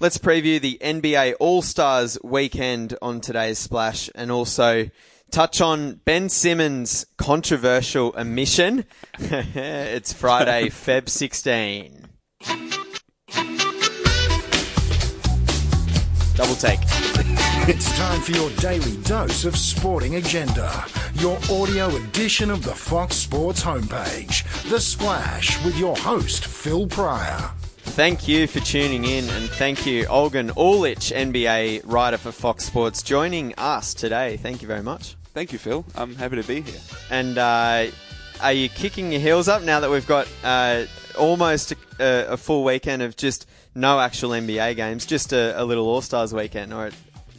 [0.00, 4.90] let's preview the NBA All Stars weekend on today's splash, and also
[5.30, 8.86] touch on Ben Simmons' controversial omission.
[9.18, 12.08] it's Friday, Feb 16.
[16.34, 16.80] Double take.
[17.68, 20.86] It's time for your daily dose of sporting agenda.
[21.14, 24.44] Your audio edition of the Fox Sports homepage.
[24.70, 27.52] The Splash with your host, Phil Prior.
[27.82, 33.02] Thank you for tuning in, and thank you, Olgun Uluc, NBA writer for Fox Sports,
[33.02, 34.36] joining us today.
[34.36, 35.16] Thank you very much.
[35.34, 35.84] Thank you, Phil.
[35.94, 36.80] I'm happy to be here.
[37.10, 37.86] And uh,
[38.40, 40.84] are you kicking your heels up now that we've got uh,
[41.18, 45.86] almost a, a, full weekend of just no actual NBA games, just a, a little
[45.86, 46.72] All Stars weekend?
[46.72, 46.90] Or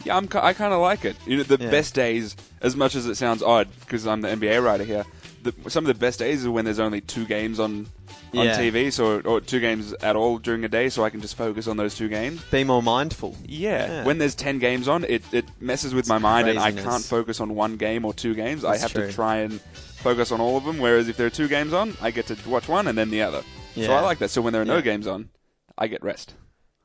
[0.04, 1.16] yeah, I'm, I kind of like it.
[1.26, 1.72] You know, the yeah.
[1.72, 5.06] best days, as much as it sounds odd, because I'm the NBA writer here.
[5.44, 7.88] The, some of the best days are when there's only two games on
[8.34, 8.58] on yeah.
[8.58, 11.68] TV, so or two games at all during a day, so I can just focus
[11.68, 12.42] on those two games.
[12.46, 13.36] Be more mindful.
[13.46, 13.88] Yeah.
[13.88, 14.04] yeah.
[14.06, 16.66] When there's ten games on, it, it messes with it's my mind, craziness.
[16.66, 18.62] and I can't focus on one game or two games.
[18.62, 19.08] That's I have true.
[19.08, 20.80] to try and focus on all of them.
[20.80, 23.22] Whereas if there are two games on, I get to watch one and then the
[23.22, 23.44] other.
[23.76, 23.88] Yeah.
[23.88, 24.30] So I like that.
[24.30, 25.30] So when there are no games on,
[25.78, 26.34] I get rest.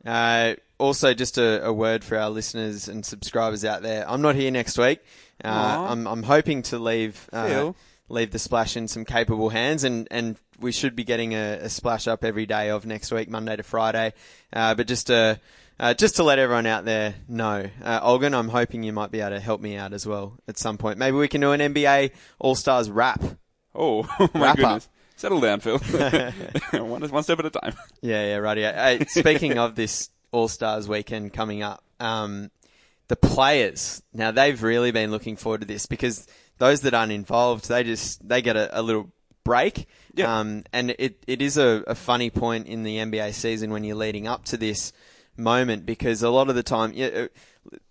[0.05, 4.09] Uh, also, just a, a, word for our listeners and subscribers out there.
[4.09, 5.01] I'm not here next week.
[5.45, 7.73] Uh, I'm, I'm hoping to leave uh,
[8.09, 11.69] leave the splash in some capable hands, and, and we should be getting a, a
[11.69, 14.13] splash up every day of next week, Monday to Friday.
[14.53, 15.41] Uh, but just to
[15.79, 19.21] uh, just to let everyone out there know, uh, Olgun, I'm hoping you might be
[19.21, 20.99] able to help me out as well at some point.
[20.99, 23.23] Maybe we can do an NBA All Stars wrap.
[23.75, 24.03] Oh,
[24.35, 24.87] my wrap goodness.
[24.87, 24.93] Up.
[25.17, 25.79] Settle down, Phil.
[26.73, 27.75] one, one step at a time.
[28.01, 28.59] Yeah, yeah, right.
[28.59, 29.05] Yeah.
[29.09, 32.51] speaking of this All Stars weekend coming up, um,
[33.09, 36.27] the players now they've really been looking forward to this because
[36.59, 39.11] those that aren't involved, they just they get a, a little
[39.45, 39.87] break.
[40.15, 40.41] Yeah.
[40.41, 43.97] Um, and it, it is a, a funny point in the NBA season when you're
[43.97, 44.93] leading up to this
[45.37, 47.27] moment because a lot of the time, yeah, uh,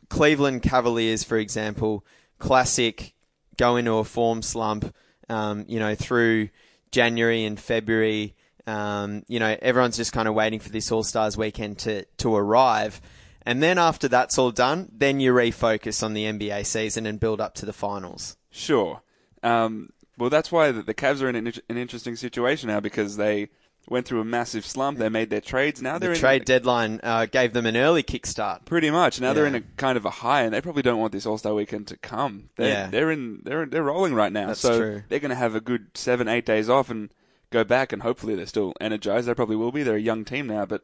[0.09, 2.05] Cleveland Cavaliers, for example,
[2.39, 3.13] classic
[3.57, 4.93] go into a form slump,
[5.29, 6.49] um, you know, through
[6.91, 8.35] January and February.
[8.67, 12.35] Um, you know, everyone's just kind of waiting for this All Stars weekend to, to
[12.35, 12.99] arrive.
[13.45, 17.39] And then after that's all done, then you refocus on the NBA season and build
[17.39, 18.37] up to the finals.
[18.55, 19.01] Sure.
[19.43, 23.17] Um, well, that's why the, the Cavs are in an, an, interesting situation now because
[23.17, 23.49] they
[23.89, 24.97] went through a massive slump.
[24.97, 25.81] They made their trades.
[25.81, 28.63] Now they're the trade a, deadline uh, gave them an early kickstart.
[28.63, 29.19] Pretty much.
[29.19, 29.33] Now yeah.
[29.33, 31.53] they're in a kind of a high, and they probably don't want this All Star
[31.53, 32.49] weekend to come.
[32.55, 32.87] They're, yeah.
[32.87, 34.47] they're in they're they're rolling right now.
[34.47, 35.03] That's so true.
[35.09, 37.09] they're going to have a good seven eight days off and
[37.51, 39.27] go back, and hopefully they're still energized.
[39.27, 39.83] They probably will be.
[39.83, 40.81] They're a young team now, but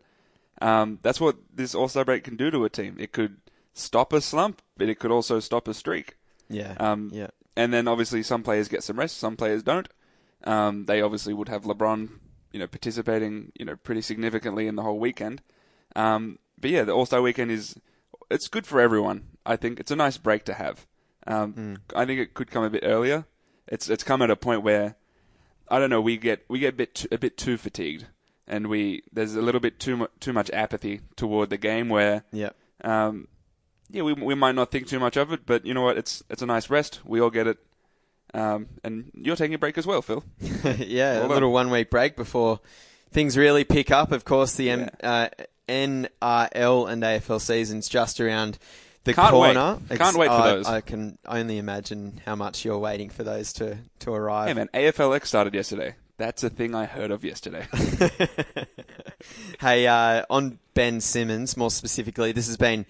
[0.61, 2.97] um, that's what this All Star break can do to a team.
[2.99, 3.37] It could
[3.73, 6.17] stop a slump, but it could also stop a streak.
[6.49, 6.75] Yeah.
[6.77, 9.87] Um, yeah and then obviously some players get some rest, some players don't.
[10.43, 12.09] Um, they obviously would have LeBron,
[12.51, 15.41] you know, participating, you know, pretty significantly in the whole weekend.
[15.95, 17.75] Um, but yeah, the All Star weekend is
[18.29, 19.27] it's good for everyone.
[19.45, 20.87] I think it's a nice break to have.
[21.27, 21.77] Um, mm.
[21.95, 23.25] I think it could come a bit earlier.
[23.67, 24.95] It's it's come at a point where
[25.67, 26.01] I don't know.
[26.01, 28.05] We get we get a bit too, a bit too fatigued,
[28.47, 31.89] and we there's a little bit too mu- too much apathy toward the game.
[31.89, 32.51] Where yeah,
[32.83, 33.27] um,
[33.91, 35.97] yeah, we we might not think too much of it, but you know what?
[35.97, 37.01] It's it's a nice rest.
[37.05, 37.57] We all get it.
[38.33, 40.23] Um, and you're taking a break as well, Phil.
[40.77, 42.61] yeah, well a little one week break before
[43.11, 44.11] things really pick up.
[44.11, 44.89] Of course, the yeah.
[45.03, 45.29] uh,
[45.67, 48.57] NRL and AFL seasons just around
[49.03, 49.79] the Can't corner.
[49.89, 49.99] Wait.
[49.99, 50.67] Can't wait for those.
[50.67, 54.47] I can only imagine how much you're waiting for those to, to arrive.
[54.47, 55.95] Hey man, AFLX started yesterday.
[56.17, 57.65] That's a thing I heard of yesterday.
[59.59, 62.85] hey, uh, on Ben Simmons, more specifically, this has been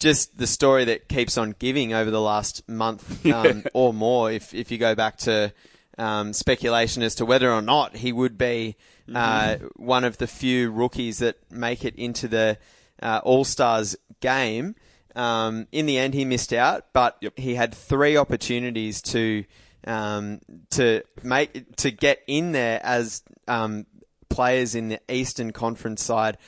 [0.00, 4.32] just the story that keeps on giving over the last month um, or more.
[4.32, 5.52] If if you go back to
[5.98, 8.76] um, speculation as to whether or not he would be
[9.14, 9.66] uh, mm-hmm.
[9.76, 12.58] one of the few rookies that make it into the
[13.02, 14.74] uh, All Stars game.
[15.14, 17.36] Um, in the end, he missed out, but yep.
[17.36, 19.44] he had three opportunities to
[19.86, 20.40] um,
[20.70, 23.86] to make to get in there as um,
[24.28, 26.38] players in the Eastern Conference side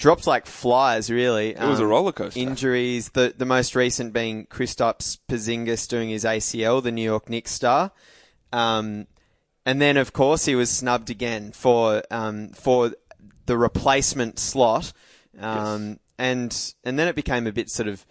[0.00, 1.50] dropped like flies, really.
[1.50, 2.40] It was a um, roller coaster.
[2.40, 7.52] Injuries, the the most recent being Kristaps Porzingis doing his ACL, the New York Knicks
[7.52, 7.92] star.
[8.52, 9.06] Um,
[9.64, 12.92] and then, of course, he was snubbed again for um, for
[13.46, 14.92] the replacement slot.
[15.38, 15.98] Um, yes.
[16.18, 18.04] And and then it became a bit sort of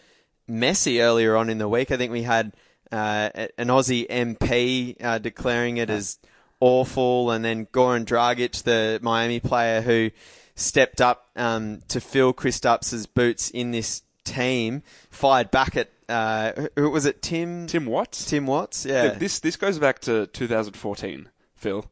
[0.47, 1.91] messy earlier on in the week.
[1.91, 2.53] I think we had
[2.91, 6.19] uh, an Aussie MP uh, declaring it as
[6.59, 10.11] awful, and then Goran Dragic, the Miami player who
[10.59, 16.89] stepped up um, to fill Kristaps's boots in this team, fired back at uh, who
[16.89, 17.21] was it?
[17.21, 18.25] Tim Tim Watts.
[18.25, 18.85] Tim Watts.
[18.85, 19.09] Yeah.
[19.09, 21.85] this this goes back to 2014, Phil.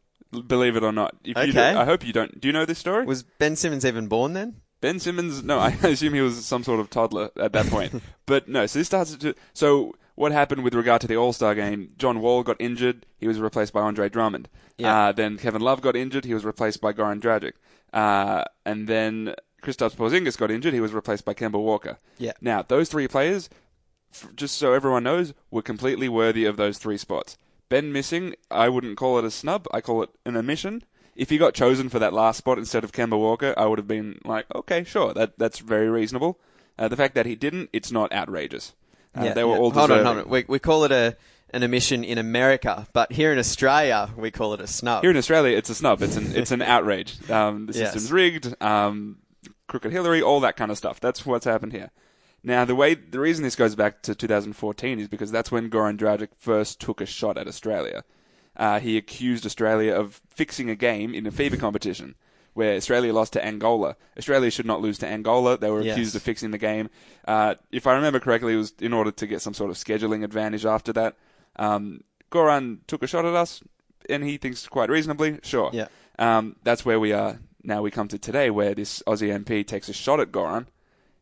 [0.48, 1.16] Believe it or not.
[1.24, 1.74] If okay.
[1.74, 2.42] I hope you don't.
[2.42, 3.06] Do you know this story?
[3.06, 4.58] Was Ben Simmons even born then?
[4.82, 8.02] Ben Simmons, no, I assume he was some sort of toddler at that point.
[8.26, 9.34] but no, so this starts to.
[9.54, 11.92] So what happened with regard to the All Star game?
[11.98, 13.06] John Wall got injured.
[13.20, 14.50] He was replaced by Andre Drummond.
[14.78, 15.08] Yeah.
[15.08, 16.26] Uh, then Kevin Love got injured.
[16.26, 17.54] He was replaced by Goran Dragic.
[17.94, 20.74] Uh, and then Kristaps Porzingis got injured.
[20.74, 21.98] He was replaced by Kemba Walker.
[22.18, 22.34] Yeah.
[22.42, 23.50] Now those three players,
[24.14, 27.38] f- just so everyone knows, were completely worthy of those three spots.
[27.70, 29.68] Ben missing, I wouldn't call it a snub.
[29.74, 30.84] I call it an omission.
[31.16, 33.88] If he got chosen for that last spot instead of Kemba Walker, I would have
[33.88, 36.40] been like, okay, sure, that that's very reasonable.
[36.78, 38.74] Uh, the fact that he didn't, it's not outrageous.
[39.16, 39.60] Uh, they were yeah.
[39.60, 40.30] all hold on, hold on.
[40.30, 41.18] We, we call it a
[41.52, 45.02] an omission in America, but here in Australia, we call it a snub.
[45.04, 46.02] Here in Australia, it's a snub.
[46.02, 47.18] It's an it's an outrage.
[47.30, 47.94] Um, the Yes.
[47.94, 48.56] system's rigged.
[48.62, 49.18] Um,
[49.68, 51.00] crooked Hillary, all that kind of stuff.
[51.00, 51.92] That's what's happened here.
[52.44, 55.98] Now, the way the reason this goes back to 2014 is because that's when Goran
[55.98, 58.04] Dragic first took a shot at Australia.
[58.56, 62.16] Uh, he accused Australia of fixing a game in a FIBA competition
[62.54, 63.96] where Australia lost to Angola.
[64.18, 65.58] Australia should not lose to Angola.
[65.58, 65.94] They were Yes.
[65.96, 66.90] accused of fixing the game.
[67.28, 70.24] Uh, if I remember correctly, it was in order to get some sort of scheduling
[70.24, 71.16] advantage after that.
[71.58, 72.02] Um,
[72.32, 73.64] Goran took a shot at us,
[74.10, 75.40] and he thinks quite reasonably.
[75.44, 75.70] Sure.
[75.74, 75.88] Yeah.
[76.20, 77.82] Um, that's where we are now.
[77.82, 80.68] We come to today, where this Aussie MP takes a shot at Goran.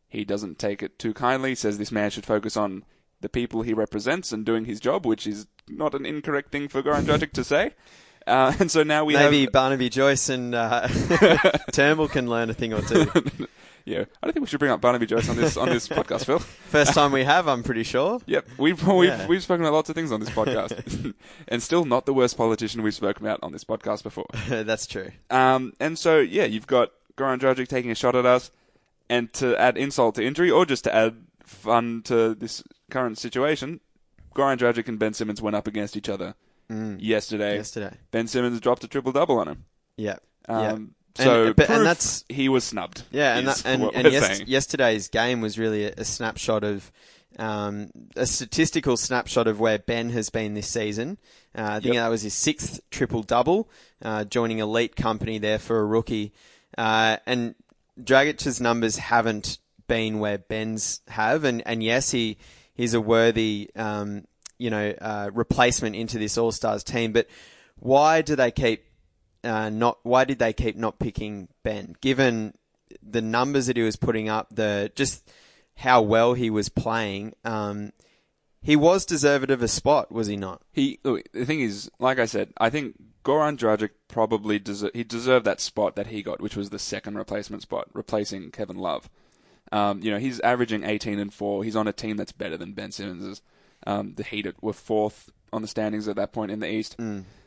[0.08, 1.54] He doesn't take it too kindly.
[1.54, 2.84] Says this man should focus on
[3.20, 6.82] the people he represents and doing his job, which is not an incorrect thing for
[6.82, 7.72] Goran Dragic to say.
[8.26, 9.52] Uh, and so now we Maybe have.
[9.52, 10.88] Barnaby Joyce and uh,
[11.72, 13.06] Turnbull can learn a thing or two.
[13.86, 16.24] Yeah, I don't think we should bring up Barnaby Joyce on this on this podcast,
[16.26, 16.40] Phil.
[16.40, 18.20] First time we have, I'm pretty sure.
[18.26, 19.26] Yep, we've we've, Yeah.
[19.28, 21.14] we've spoken about lots of things on this podcast,
[21.48, 24.26] and still not the worst politician we've spoken about on this podcast before.
[24.48, 25.10] That's true.
[25.30, 28.50] Um, and so yeah, you've got Goran Dragic taking a shot at us,
[29.08, 33.78] and to add insult to injury, or just to add fun to this current situation,
[34.34, 36.34] Goran Dragic and Ben Simmons went up against each other
[36.68, 37.54] yesterday.
[37.54, 37.94] Yesterday.
[38.10, 39.64] Ben Simmons dropped a triple double on him.
[39.96, 40.16] Yeah.
[40.48, 40.76] Um, yeah.
[41.16, 43.02] So And- but- and that's- he was snubbed.
[43.10, 46.90] Yeah, and that, and, and yes, yesterday's game was really a, a snapshot of
[47.38, 51.18] um, a statistical snapshot of where Ben has been this season.
[51.56, 52.04] Uh, I think Yep.
[52.04, 53.68] that was his sixth triple double,
[54.02, 56.32] uh, joining elite company there for a rookie.
[56.78, 57.54] Uh, and
[58.02, 62.38] Dragic's numbers haven't been where Ben's have, and, and yes, he
[62.74, 64.24] he's a worthy um,
[64.58, 67.12] you know uh, replacement into this All Stars team.
[67.12, 67.26] But
[67.78, 68.85] why do they keep
[69.46, 71.96] uh, not why did they keep not picking Ben?
[72.00, 72.54] Given
[73.02, 75.28] the numbers that he was putting up, the just
[75.76, 77.92] how well he was playing, um,
[78.62, 80.62] he was deserved of a spot, was he not?
[80.72, 85.04] He look, the thing is, like I said, I think Goran Dragic probably deser- he
[85.04, 89.08] deserved that spot that he got, which was the second replacement spot, replacing Kevin Love.
[89.72, 91.64] Um, you know, he's averaging 18 and four.
[91.64, 93.42] He's on a team that's better than Ben Simmons's.
[93.86, 96.96] Um, the Heat were fourth on the standings at that point in the East,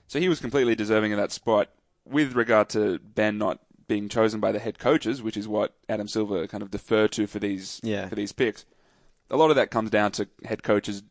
[0.07, 1.69] so he was completely deserving of that spot.
[2.09, 6.07] With regard to Ben not being chosen by the head coaches, which is what Adam
[6.07, 8.07] Silver kind of deferred to for these Yeah.
[8.07, 8.65] for these picks,
[9.29, 11.03] a lot of that comes down to head coaches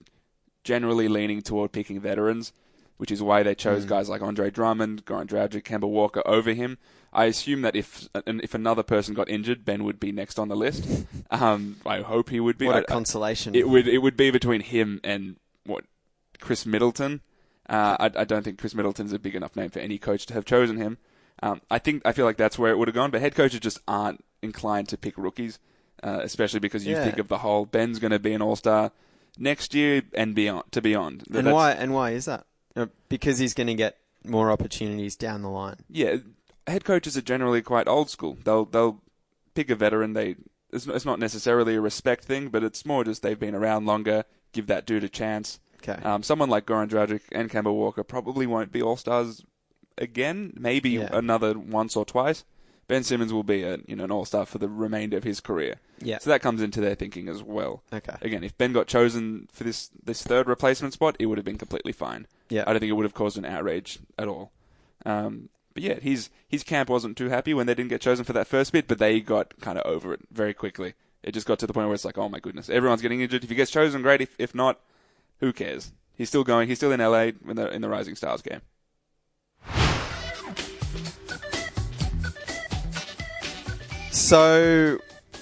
[0.65, 2.53] generally leaning toward picking veterans,
[2.97, 6.79] which is why they chose guys like Andre Drummond, Goran Dragic, Kemba Walker over him.
[7.13, 10.49] I assume that if and if another person got injured, Ben would be next on
[10.49, 10.85] the list.
[11.31, 12.65] Um, I hope he would be.
[12.67, 13.55] What I- a consolation!
[13.55, 15.37] it would it would be between him and
[15.67, 15.85] what
[16.41, 17.21] Khris Middleton.
[17.69, 20.35] Uh, I, I don't think Khris Middleton's a big enough name for any coach to
[20.35, 20.99] have chosen him.
[21.43, 23.61] Um, I think I feel like that's where it would have gone, but head coaches
[23.61, 25.59] just aren't inclined to pick rookies,
[26.03, 27.05] uh, especially because you Yeah.
[27.05, 28.91] think of the whole Ben's going to be an All Star
[29.39, 31.25] next year and beyond to beyond.
[31.27, 31.73] and That's- why?
[31.73, 32.47] And why is that?
[32.75, 35.77] Uh, because he's going to get more opportunities down the line.
[35.89, 36.17] Yeah,
[36.67, 38.37] head coaches are generally quite old school.
[38.45, 39.01] They'll they'll
[39.55, 40.15] pick a veteran.
[40.15, 40.37] They
[40.73, 44.25] it's not necessarily a respect thing, but it's more just they've been around longer.
[44.53, 45.61] Give that dude a chance.
[45.83, 46.03] Okay.
[46.03, 49.45] Um, someone like Goran Dragic and Kemba Walker probably won't be All Stars
[49.97, 50.53] again.
[50.59, 51.09] Maybe Yeah.
[51.13, 52.45] another once or twice.
[52.87, 55.41] Ben Simmons will be a you know an All Star for the remainder of his
[55.41, 55.77] career.
[56.01, 56.19] Yeah.
[56.19, 57.83] So that comes into their thinking as well.
[57.93, 58.17] Okay.
[58.23, 61.59] Again, if Ben got chosen for this this third replacement spot, it would have been
[61.59, 62.27] completely fine.
[62.49, 62.65] Yeah.
[62.67, 64.53] I don't think it would have caused an outrage at all.
[65.05, 68.33] Um, but yeah, his his camp wasn't too happy when they didn't get chosen for
[68.33, 70.95] that first bit, but they got kind of over it very quickly.
[71.23, 73.45] It just got to the point where it's like, oh my goodness, everyone's getting injured.
[73.45, 74.23] If he gets chosen, great.
[74.23, 74.81] If if not,
[75.41, 75.93] who cares?
[76.15, 76.69] He's still going.
[76.69, 78.61] He's still in LA in the in the Rising Stars game.
[84.11, 84.99] So,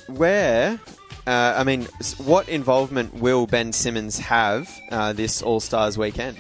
[0.08, 0.78] where?
[1.26, 1.86] Uh, I mean,
[2.18, 6.38] what involvement will Ben Simmons have uh, this All Stars weekend?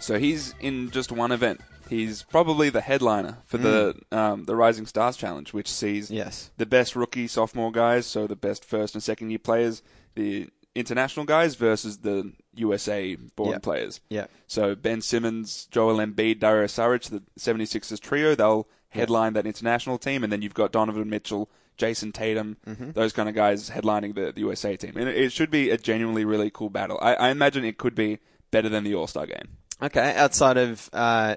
[0.00, 1.60] So he's in just one event.
[1.88, 6.50] He's probably the headliner for the um, the Rising Stars Challenge, which sees Yes.
[6.56, 9.82] the best rookie sophomore guys, so the best first and second year players,
[10.14, 13.58] the international guys versus the USA born Yeah.
[13.58, 14.00] players.
[14.10, 14.26] Yeah.
[14.46, 20.22] So Ben Simmons, Joel Embiid, Dario Saric, the 76ers trio, they'll headline that international team,
[20.22, 22.90] and then you've got Donovan Mitchell, Jayson Tatum, Mm-hmm.
[22.92, 24.92] those kind of guys headlining the, the USA team.
[24.96, 26.98] And it, it should be a genuinely really cool battle.
[27.00, 28.18] I, I imagine it could be
[28.50, 29.48] better than the All Star game.
[29.80, 31.36] Okay, outside of uh,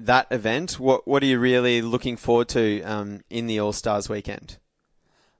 [0.00, 4.08] that event, what what are you really looking forward to um, in the All Stars
[4.08, 4.58] weekend?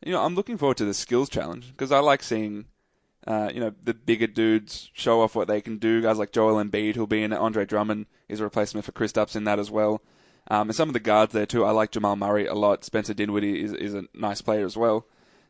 [0.07, 2.67] You know, I'm looking forward to the skills challenge because I like seeing,
[3.29, 6.01] uh, you know, the bigger dudes show off what they can do.
[6.03, 7.37] Guys like Joel Embiid, who'll be in it.
[7.39, 10.01] Andre Drummond is a replacement for Kristaps in that as well.
[10.51, 11.65] Um, and some of the guards there too.
[11.65, 12.85] I like Jamal Murray a lot.
[12.85, 15.07] Spencer Dinwiddie is, is a nice player as well.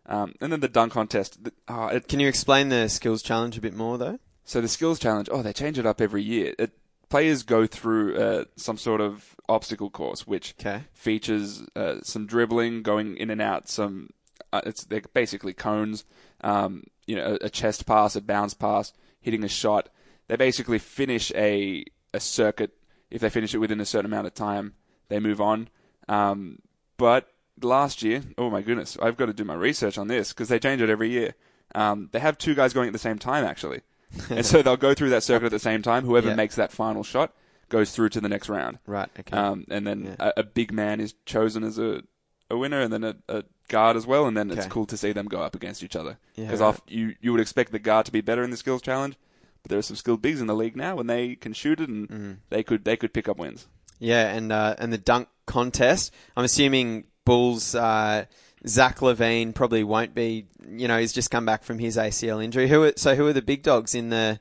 [0.06, 1.38] Um, and then the dunk contest.
[1.68, 4.18] Oh, it, Can you explain the skills challenge a bit more, though?
[4.44, 5.28] so the skills challenge.
[5.30, 6.54] Oh, they change it up every year.
[6.58, 6.72] It,
[7.10, 10.84] players go through uh, some sort of obstacle course, which Okay.
[10.94, 13.68] features uh, some dribbling, going in and out.
[13.68, 14.10] Some
[14.52, 16.04] uh, it's they're basically cones.
[16.42, 19.88] Um, you know, a, a chest pass, a bounce pass, hitting a shot.
[20.28, 22.72] They basically finish a a circuit.
[23.10, 24.74] If they finish it within a certain amount of time,
[25.08, 25.68] they move on.
[26.08, 26.58] Um,
[26.98, 27.28] but
[27.62, 30.58] last year, oh my goodness, I've got to do my research on this because they
[30.58, 31.34] change it every year.
[31.74, 33.80] Um, they have two guys going at the same time actually,
[34.30, 36.04] and so they'll go through that circuit at the same time.
[36.04, 36.34] Whoever Yeah.
[36.34, 37.34] makes that final shot
[37.68, 38.78] goes through to the next round.
[38.86, 39.08] Right.
[39.20, 39.36] Okay.
[39.36, 40.30] Um, and then Yeah.
[40.36, 42.02] a, a big man is chosen as a,
[42.50, 44.26] a winner, and then a, a guard as well.
[44.26, 44.68] And then it's Okay.
[44.70, 46.18] cool to see them go up against each other.
[46.34, 46.80] Yeah, Because right.
[46.88, 49.16] you you would expect the guard to be better in the skills challenge,
[49.62, 51.88] but there are some skilled bigs in the league now, and they can shoot it,
[51.88, 52.32] and Mm-hmm.
[52.50, 53.66] they could they could pick up wins.
[53.98, 56.12] yeah, and uh, and the dunk contest.
[56.36, 57.74] I'm assuming Bulls.
[57.74, 58.24] Uh,
[58.66, 60.46] Zach LaVine probably won't be.
[60.68, 62.68] You know, he's just come back from his ACL injury.
[62.68, 62.82] Who?
[62.84, 64.40] Are, so who are the big dogs in the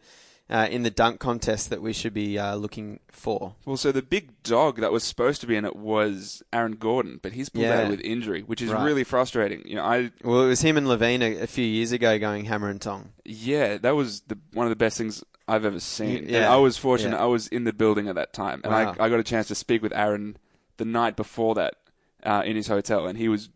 [0.49, 3.55] uh, in the dunk contest that we should be uh, looking for?
[3.65, 7.19] Well, so the big dog that was supposed to be in it was Aaron Gordon,
[7.21, 7.81] but he's pulled Yeah.
[7.81, 8.85] out with injury, which is Right.
[8.85, 9.61] really frustrating.
[9.67, 12.45] You know, I Well, it was him and LaVine a, a few years ago going
[12.45, 13.09] hammer and tong.
[13.25, 16.17] Yeah, that was the one of the best things I've ever seen.
[16.17, 17.23] And Yeah, I was fortunate; yeah.
[17.23, 18.95] I was in the building at that time, and Wow.
[18.99, 20.37] I, I got a chance to speak with Aaron
[20.77, 21.75] the night before that
[22.23, 23.49] uh, in his hotel, and he was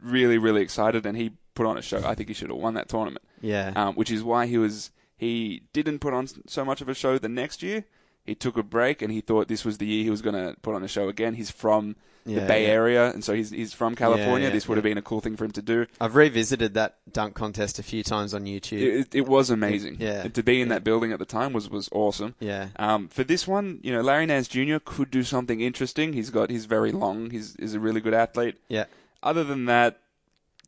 [0.00, 2.02] really, really excited, and he put on a show.
[2.04, 3.72] I think he should have won that tournament, Yeah.
[3.74, 7.18] um, which is why he was he didn't put on so much of a show
[7.18, 7.84] the next year.
[8.24, 10.56] He took a break, and he thought this was the year he was going to
[10.60, 11.34] put on a show again.
[11.34, 11.94] He's from
[12.24, 12.72] Yeah, the Bay yeah.
[12.72, 14.48] Area, and so he's he's from California.
[14.48, 15.86] yeah, this would have been a cool thing for him to do.
[16.00, 18.80] I've revisited that dunk contest a few times on YouTube.
[18.82, 19.98] It, it was amazing.
[20.00, 20.22] Yeah.
[20.24, 22.34] And to be in that building at the time was, was awesome.
[22.40, 22.70] yeah.
[22.80, 24.78] Um, for this one, you know, Larry Nance Jr.
[24.84, 26.12] could do something interesting.
[26.12, 27.30] He's got he's very long.
[27.30, 28.56] He's is a really good athlete.
[28.68, 28.86] Yeah.
[29.22, 30.00] Other than that,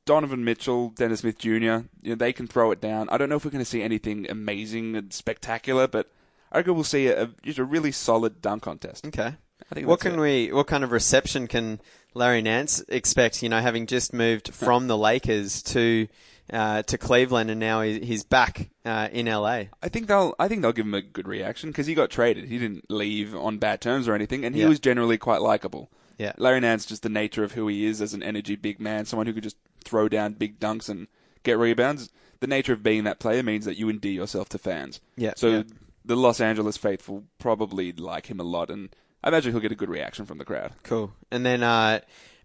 [0.09, 1.49] Donovan Mitchell, Dennis Smith Jr.
[1.53, 3.09] You know, they can throw it down.
[3.11, 6.11] I don't know if we're going to see anything amazing and spectacular, but
[6.51, 9.07] I reckon we'll see a, just a really solid dunk contest.
[9.07, 9.35] Okay.
[9.71, 10.21] I think What can it.
[10.21, 10.51] we?
[10.53, 11.81] What kind of reception can
[12.15, 13.43] Larry Nance expect?
[13.43, 16.09] You know, having just moved from the Lakers to
[16.51, 19.65] uh, to Cleveland, and now he's back uh, in LA.
[19.83, 20.35] I think they'll.
[20.39, 22.47] I think they'll give him a good reaction because he got traded.
[22.47, 24.69] He didn't leave on bad terms or anything, and he Yeah.
[24.69, 25.91] was generally quite likable.
[26.17, 26.33] Yeah.
[26.39, 29.27] Larry Nance, just the nature of who he is as an energy big man, someone
[29.27, 29.57] who could just
[29.89, 31.07] throw down big dunks and
[31.43, 32.11] get rebounds.
[32.41, 35.01] The nature of being that player means that you endear yourself to fans.
[35.17, 35.63] Yeah, So yeah.
[36.05, 39.77] the Los Angeles faithful probably like him a lot, and I imagine he'll get a
[39.77, 40.73] good reaction from the crowd.
[40.85, 41.13] Cool.
[41.33, 42.01] And then uh,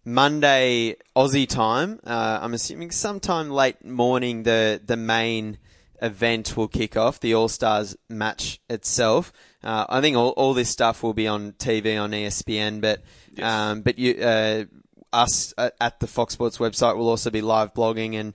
[0.05, 1.99] Monday Aussie time.
[2.05, 4.43] Uh, I'm assuming sometime late morning.
[4.43, 5.57] The the main
[6.01, 7.19] event will kick off.
[7.19, 9.31] The All Stars match itself.
[9.63, 13.01] Uh, I think all, all this stuff will be on TV on ESPN, but
[13.35, 13.51] Yes.
[13.51, 14.65] um, but you uh,
[15.13, 18.33] us at, the Fox Sports website will also be live blogging and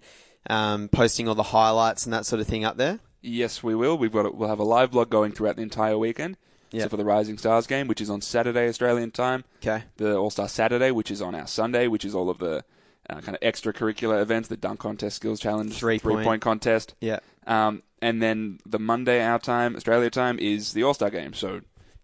[0.49, 3.01] um, posting all the highlights and that sort of thing up there.
[3.21, 3.99] Yes, we will.
[3.99, 6.37] We've got a, we'll have a live blog going throughout the entire weekend.
[6.71, 6.85] Yeah.
[6.85, 9.85] So for the Rising Stars game, which is on Saturday Australian time, Okay.
[9.97, 12.63] the All Star Saturday, which is on our Sunday, which is all of the
[13.11, 16.25] uh, kind of extracurricular events, the dunk contest, skills challenge, Three-point.
[16.25, 17.21] point contest, Yeah.
[17.47, 21.33] um, and then the Monday our time, Australia time, is the All Star game.
[21.33, 21.63] So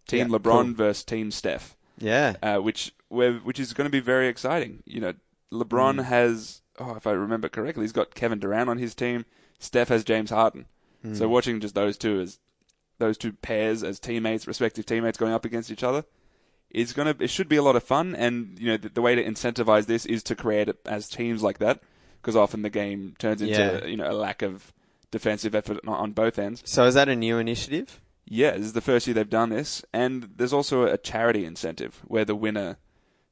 [0.09, 0.75] Team Yeah, LeBron cool.
[0.75, 2.35] versus Team Steph, Yeah.
[2.43, 4.83] uh, which which is going to be very exciting.
[4.87, 5.15] You know,
[5.53, 6.05] LeBron Mm.
[6.05, 9.25] has, oh, if I remember correctly, he's got Kevin Durant on his team.
[9.61, 10.67] Steph has James Harden.
[11.05, 11.17] Mm.
[11.17, 12.39] So watching just those two as
[12.99, 16.05] those two pairs as teammates, respective teammates going up against each other,
[16.71, 18.15] is gonna it should be a lot of fun.
[18.17, 21.43] And you know the, the way to incentivize this is to create it as teams
[21.43, 21.81] like that,
[22.21, 23.85] because often the game turns into Yeah.
[23.85, 24.73] you know a lack of
[25.13, 26.63] defensive effort on- on both ends.
[26.67, 28.01] So is that a new initiative?
[28.27, 32.01] Yeah, this is the first year they've done this, and there's also a charity incentive
[32.07, 32.79] where the winner,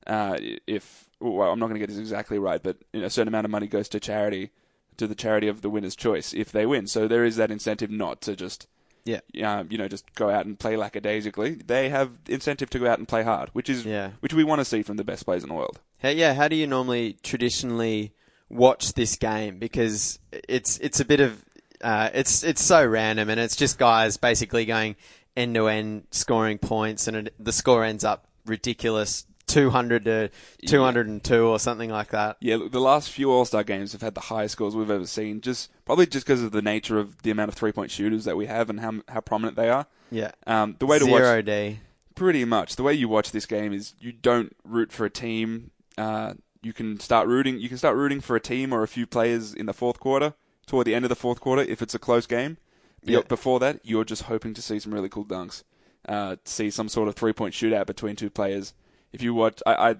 [0.06, 3.10] uh, if well, I'm not going to get this exactly right, but you know, a
[3.10, 4.50] certain amount of money goes to charity,
[4.96, 6.86] to the charity of the winner's choice if they win.
[6.86, 8.66] So there is that incentive not to just,
[9.04, 9.20] Yeah.
[9.42, 11.54] uh, you know, just go out and play lackadaisically.
[11.64, 14.10] They have incentive to go out and play hard, which is Yeah.
[14.20, 15.80] which we want to see from the best players in the world.
[15.98, 18.12] Hey, yeah, how do you normally traditionally
[18.50, 19.58] watch this game?
[19.58, 20.18] Because
[20.48, 21.44] it's it's a bit of
[21.82, 24.96] uh, it's it's so random, and it's just guys basically going
[25.36, 30.30] end to end scoring points, and it, the score ends up ridiculous 200 to
[30.66, 32.36] 202 or something like that.
[32.40, 35.06] Yeah, look, the last few All Star games have had the highest scores we've ever
[35.06, 35.40] seen.
[35.40, 38.36] Just probably just because of the nature of the amount of three point shooters that
[38.36, 39.86] we have and how how prominent they are.
[40.10, 40.32] Yeah.
[40.46, 41.80] Um, the way to Zero watch D.
[42.14, 45.70] pretty much the way you watch this game is you don't root for a team.
[45.98, 47.58] Uh, you can start rooting.
[47.58, 50.34] You can start rooting for a team or a few players in the fourth quarter,
[50.66, 52.56] toward the end of the fourth quarter, if it's a close game.
[53.04, 53.20] Yeah.
[53.26, 55.64] Before that, you're just hoping to see some really cool dunks,
[56.08, 58.74] uh, see some sort of three point shootout between two players.
[59.12, 59.94] If you watch, I, I,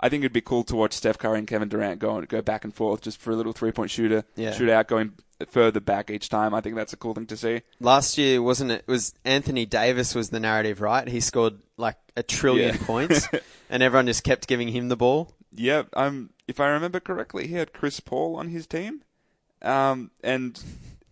[0.00, 2.64] I think it'd be cool to watch Steph Curry and Kevin Durant go go back
[2.64, 4.52] and forth just for a little three point shooter Yeah.
[4.52, 5.12] shootout, going
[5.50, 6.54] further back each time.
[6.54, 7.60] I think that's a cool thing to see.
[7.78, 8.84] Last year, wasn't it?
[8.86, 11.06] Was Anthony Davis was the narrative, right?
[11.06, 12.86] He scored like a trillion Yeah.
[12.86, 13.28] points,
[13.70, 15.34] and everyone just kept giving him the ball.
[15.54, 19.02] Yeah, um, if I remember correctly, he had Chris Paul on his team,
[19.66, 20.62] um, and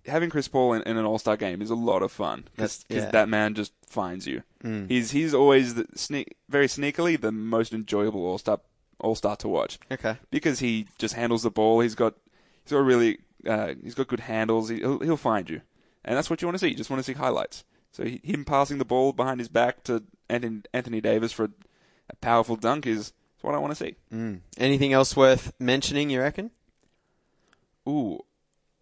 [0.06, 2.84] having Chris Paul in, in an All Star game is a lot of fun because
[2.88, 3.11] yeah.
[3.11, 4.42] that man just finds you.
[4.62, 4.88] Mm.
[4.88, 8.61] He's he's always the, sneak, very sneakily the most enjoyable All Star
[9.00, 10.16] All Star to watch Okay.
[10.30, 11.80] because he just handles the ball.
[11.80, 12.14] He's got
[12.64, 14.68] he's got really uh, he's got good handles.
[14.68, 15.61] He, he'll he'll find you,
[16.04, 16.68] and that's what you want to see.
[16.68, 17.64] You just want to see highlights.
[17.92, 21.50] So he, him passing the ball behind his back to Anthony, Anthony Davis for a,
[22.11, 23.94] a powerful dunk is, is what I want to see.
[24.12, 24.40] Mm.
[24.58, 26.11] Anything else worth mentioning?
[26.11, 26.50] You reckon?
[27.88, 28.25] Ooh,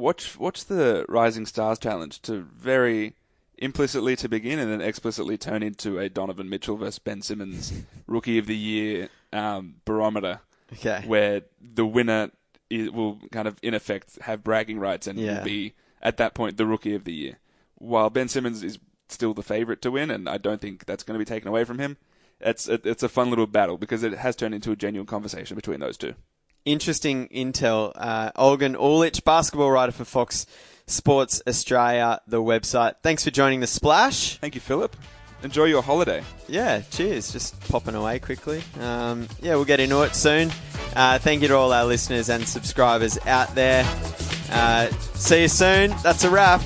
[0.03, 3.15] watch watch the Rising Stars challenge to very
[3.59, 7.73] implicitly to begin and then explicitly turn into a Donovan Mitchell versus Ben Simmons
[8.07, 10.41] Rookie of the Year um, barometer,
[10.73, 11.05] Okay.
[11.07, 12.31] where the winner
[12.73, 15.39] i will kind of in effect have bragging rights and Yeah.
[15.39, 17.39] will be at that point the Rookie of the Year,
[17.77, 18.79] while Ben Simmons is
[19.09, 21.65] still the favorite to win, and I don't think that's going to be taken away
[21.65, 21.97] from him.
[22.41, 25.79] It's it's a fun little battle because it has turned into a genuine conversation between
[25.81, 26.15] those two.
[26.65, 27.93] Interesting intel.
[27.95, 30.47] Uh, Olgun Uluc, basketball writer for Fox
[30.87, 32.95] Sports Australia, the website.
[33.03, 34.39] Thanks for joining the Splash.
[34.39, 34.97] Thank you, Philip.
[35.43, 36.23] Enjoy your holiday.
[36.47, 37.33] Yeah, cheers.
[37.33, 38.63] Just popping away quickly.
[38.79, 40.53] Um, yeah, we'll get into it soon.
[40.95, 43.85] Uh, thank you to all our listeners and subscribers out there.
[44.51, 45.95] Uh, see you soon.
[46.03, 46.61] That's a wrap.